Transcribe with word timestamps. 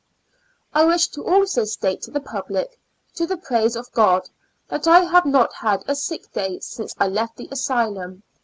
I 0.73 0.83
wish 0.83 1.09
to 1.09 1.23
also 1.23 1.63
state 1.63 2.01
to 2.01 2.09
the 2.09 2.19
public, 2.19 2.79
to 3.13 3.27
the 3.27 3.37
praise 3.37 3.75
of 3.75 3.91
God, 3.91 4.31
that 4.67 4.87
I 4.87 5.01
have 5.01 5.27
not 5.27 5.53
had 5.53 5.83
a 5.87 5.93
sick. 5.93 6.31
day 6.33 6.57
since 6.61 6.95
I 6.97 7.07
left 7.07 7.35
the 7.37 7.47
asylum. 7.51 8.23